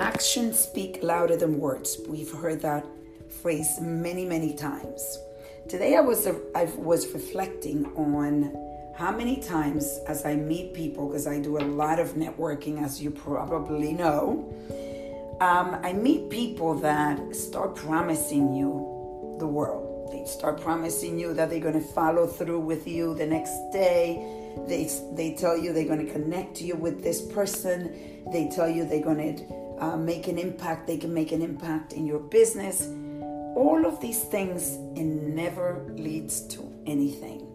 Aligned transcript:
actions 0.00 0.58
speak 0.58 0.98
louder 1.02 1.36
than 1.36 1.58
words. 1.58 1.98
We've 2.08 2.32
heard 2.32 2.62
that 2.62 2.86
phrase 3.42 3.78
many, 3.80 4.24
many 4.24 4.54
times. 4.54 5.18
Today 5.68 5.94
I 5.94 6.00
was 6.00 6.26
I 6.54 6.64
was 6.76 7.06
reflecting 7.12 7.84
on 7.96 8.56
how 8.96 9.12
many 9.12 9.36
times 9.42 10.00
as 10.08 10.24
I 10.24 10.34
meet 10.34 10.72
people 10.74 11.08
because 11.08 11.26
I 11.26 11.38
do 11.38 11.58
a 11.58 11.64
lot 11.82 12.00
of 12.00 12.14
networking 12.14 12.82
as 12.82 13.00
you 13.02 13.10
probably 13.10 13.92
know. 13.92 14.52
Um, 15.40 15.78
I 15.82 15.92
meet 15.92 16.30
people 16.30 16.74
that 16.80 17.36
start 17.36 17.76
promising 17.76 18.54
you 18.54 19.36
the 19.38 19.46
world. 19.46 20.12
They 20.12 20.24
start 20.24 20.60
promising 20.60 21.18
you 21.18 21.34
that 21.34 21.50
they're 21.50 21.60
going 21.60 21.80
to 21.80 21.88
follow 21.94 22.26
through 22.26 22.60
with 22.60 22.86
you 22.86 23.14
the 23.14 23.26
next 23.26 23.56
day. 23.72 24.26
They, 24.66 24.90
they 25.12 25.34
tell 25.34 25.56
you 25.56 25.72
they're 25.72 25.84
going 25.84 26.04
to 26.04 26.12
connect 26.12 26.60
you 26.60 26.74
with 26.74 27.02
this 27.02 27.22
person. 27.22 28.24
They 28.32 28.48
tell 28.48 28.68
you 28.68 28.84
they're 28.84 29.00
going 29.00 29.36
to 29.36 29.60
uh, 29.80 29.96
make 29.96 30.28
an 30.28 30.38
impact. 30.38 30.86
They 30.86 30.96
can 30.96 31.12
make 31.12 31.32
an 31.32 31.42
impact 31.42 31.92
in 31.92 32.06
your 32.06 32.20
business. 32.20 32.86
All 33.56 33.84
of 33.84 34.00
these 34.00 34.22
things 34.22 34.74
and 34.96 35.34
never 35.34 35.84
leads 35.96 36.46
to 36.48 36.62
anything. 36.86 37.46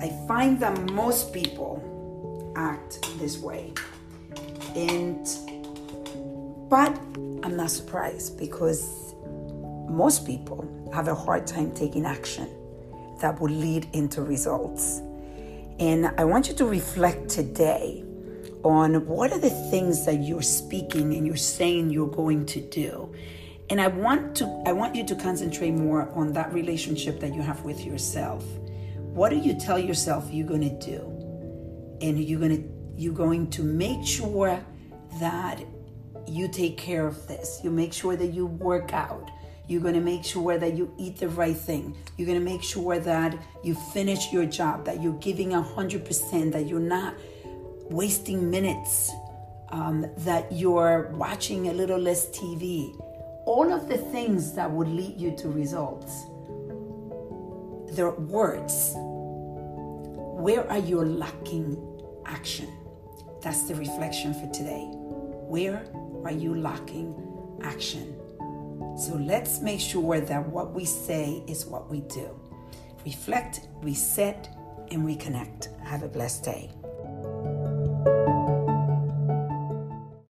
I 0.00 0.08
find 0.26 0.58
that 0.60 0.78
most 0.92 1.32
people 1.32 2.52
act 2.56 3.06
this 3.18 3.38
way. 3.38 3.72
And 4.74 5.26
but 6.68 6.96
I'm 7.44 7.56
not 7.56 7.70
surprised 7.70 8.38
because 8.38 9.14
most 9.88 10.26
people 10.26 10.66
have 10.92 11.08
a 11.08 11.14
hard 11.14 11.46
time 11.46 11.72
taking 11.72 12.04
action 12.04 12.48
that 13.20 13.40
will 13.40 13.50
lead 13.50 13.86
into 13.92 14.22
results. 14.22 15.00
And 15.78 16.10
I 16.18 16.24
want 16.24 16.48
you 16.48 16.54
to 16.54 16.64
reflect 16.64 17.28
today 17.28 18.04
on 18.64 19.06
what 19.06 19.30
are 19.30 19.38
the 19.38 19.50
things 19.70 20.06
that 20.06 20.24
you're 20.24 20.42
speaking 20.42 21.14
and 21.14 21.26
you're 21.26 21.36
saying 21.36 21.90
you're 21.90 22.08
going 22.08 22.46
to 22.46 22.60
do. 22.60 23.14
And 23.70 23.80
I 23.80 23.88
want 23.88 24.36
to 24.36 24.62
I 24.66 24.72
want 24.72 24.94
you 24.94 25.06
to 25.06 25.14
concentrate 25.14 25.72
more 25.72 26.10
on 26.10 26.32
that 26.32 26.52
relationship 26.52 27.20
that 27.20 27.34
you 27.34 27.42
have 27.42 27.62
with 27.62 27.84
yourself. 27.84 28.44
What 28.96 29.30
do 29.30 29.36
you 29.36 29.58
tell 29.58 29.78
yourself 29.78 30.28
you're 30.30 30.46
going 30.46 30.68
to 30.68 30.86
do? 30.86 31.00
And 32.00 32.18
you're 32.18 32.40
going 32.40 32.56
to 32.56 32.68
you're 32.96 33.14
going 33.14 33.50
to 33.50 33.62
make 33.62 34.06
sure 34.06 34.64
that 35.20 35.62
you 36.26 36.48
take 36.48 36.78
care 36.78 37.06
of 37.06 37.26
this. 37.28 37.60
You 37.62 37.70
make 37.70 37.92
sure 37.92 38.16
that 38.16 38.28
you 38.28 38.46
work 38.46 38.92
out. 38.92 39.30
You're 39.66 39.80
going 39.80 39.94
to 39.94 40.00
make 40.00 40.24
sure 40.24 40.58
that 40.58 40.74
you 40.74 40.92
eat 40.98 41.18
the 41.18 41.28
right 41.28 41.56
thing. 41.56 41.96
You're 42.16 42.26
going 42.26 42.38
to 42.38 42.44
make 42.44 42.62
sure 42.62 42.98
that 42.98 43.38
you 43.62 43.74
finish 43.74 44.32
your 44.32 44.44
job, 44.44 44.84
that 44.84 45.02
you're 45.02 45.14
giving 45.14 45.50
100%, 45.50 46.52
that 46.52 46.66
you're 46.66 46.80
not 46.80 47.14
wasting 47.90 48.50
minutes, 48.50 49.12
um, 49.70 50.06
that 50.18 50.50
you're 50.52 51.10
watching 51.14 51.68
a 51.68 51.72
little 51.72 51.98
less 51.98 52.28
TV. 52.30 52.94
All 53.46 53.72
of 53.72 53.88
the 53.88 53.98
things 53.98 54.54
that 54.54 54.70
would 54.70 54.88
lead 54.88 55.20
you 55.20 55.36
to 55.36 55.48
results. 55.48 56.24
They're 57.94 58.10
words. 58.10 58.92
Where 58.94 60.68
are 60.70 60.78
you 60.78 61.04
lacking 61.04 61.76
action? 62.26 62.68
That's 63.42 63.62
the 63.62 63.74
reflection 63.74 64.34
for 64.34 64.50
today. 64.52 64.88
Where 64.92 65.86
are 66.24 66.32
you 66.32 66.54
lacking 66.54 67.14
action? 67.62 68.16
So 68.96 69.14
let's 69.14 69.60
make 69.60 69.80
sure 69.80 70.20
that 70.20 70.48
what 70.48 70.72
we 70.72 70.84
say 70.84 71.42
is 71.46 71.66
what 71.66 71.90
we 71.90 72.00
do. 72.00 72.28
Reflect, 73.04 73.68
reset, 73.82 74.48
and 74.90 75.04
reconnect. 75.04 75.78
Have 75.80 76.02
a 76.02 76.08
blessed 76.08 76.44
day. 76.44 76.70